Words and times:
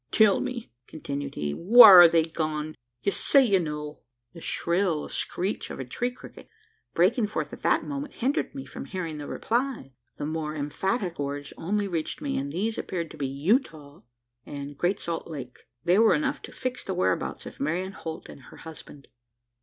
"Tell 0.09 0.39
me!" 0.39 0.71
continued 0.87 1.35
he, 1.35 1.51
"whar 1.53 2.01
are 2.01 2.07
they 2.07 2.23
gone? 2.25 2.73
Ye 3.03 3.11
say 3.11 3.45
ye 3.45 3.59
know!" 3.59 3.99
The 4.33 4.41
shrill 4.41 5.07
screech 5.09 5.69
of 5.69 5.79
a 5.79 5.85
tree 5.85 6.09
cricket, 6.09 6.49
breaking 6.95 7.27
forth 7.27 7.53
at 7.53 7.61
that 7.61 7.83
moment, 7.85 8.15
hindered 8.15 8.55
me 8.55 8.65
from 8.65 8.85
hearing 8.85 9.19
the 9.19 9.27
reply. 9.27 9.93
The 10.17 10.25
more 10.25 10.55
emphatic 10.55 11.19
words 11.19 11.53
only 11.55 11.87
reached 11.87 12.19
me, 12.19 12.35
and 12.35 12.51
these 12.51 12.79
appeared 12.79 13.11
to 13.11 13.17
be 13.17 13.27
"Utah" 13.27 14.01
and 14.43 14.75
"Great 14.75 14.99
Salt 14.99 15.27
Lake." 15.27 15.67
They 15.83 15.99
were 15.99 16.15
enough 16.15 16.41
to 16.41 16.51
fix 16.51 16.83
the 16.83 16.95
whereabouts 16.95 17.45
of 17.45 17.59
Marian 17.59 17.91
Holt 17.93 18.27
and 18.27 18.41
her 18.45 18.57
husband. 18.57 19.07